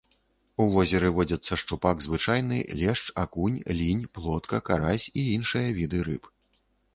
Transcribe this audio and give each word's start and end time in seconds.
У 0.63 0.65
возеры 0.75 1.09
водзяцца 1.17 1.57
шчупак 1.61 2.01
звычайны, 2.05 2.57
лешч, 2.79 3.03
акунь, 3.25 3.59
лінь, 3.81 4.01
плотка, 4.17 4.61
карась 4.71 5.07
і 5.11 5.21
іншыя 5.37 5.69
віды 5.83 5.99
рыб. 6.11 6.23